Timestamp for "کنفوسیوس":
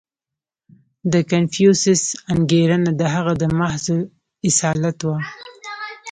1.31-2.03